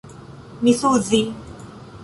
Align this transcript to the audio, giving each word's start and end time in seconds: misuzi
misuzi 0.63 1.21